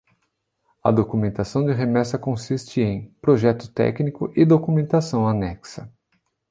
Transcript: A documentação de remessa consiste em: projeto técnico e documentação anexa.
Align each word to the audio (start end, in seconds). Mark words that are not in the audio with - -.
A 0.83 0.89
documentação 0.91 1.63
de 1.63 1.71
remessa 1.73 2.17
consiste 2.17 2.81
em: 2.81 3.11
projeto 3.21 3.71
técnico 3.71 4.33
e 4.35 4.43
documentação 4.43 5.27
anexa. 5.27 5.93